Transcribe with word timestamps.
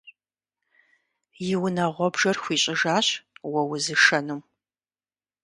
И 1.53 1.55
унагъуэбжэр 1.63 2.37
хуищӏыжащ 2.41 3.07
уэ 3.51 3.61
узышэнум. 3.71 4.41